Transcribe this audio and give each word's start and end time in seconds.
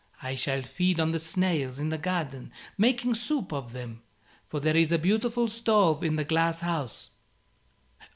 I 0.23 0.33
shall 0.33 0.63
feed 0.63 0.99
on 0.99 1.11
the 1.11 1.19
snails 1.19 1.77
in 1.79 1.89
the 1.89 1.97
garden, 1.99 2.51
making 2.75 3.13
soup 3.13 3.53
of 3.53 3.71
them, 3.71 4.01
for 4.47 4.59
there 4.59 4.75
is 4.75 4.91
a 4.91 4.97
beautiful 4.97 5.47
stove 5.47 6.03
in 6.03 6.15
the 6.15 6.23
glass 6.25 6.61
house. 6.61 7.11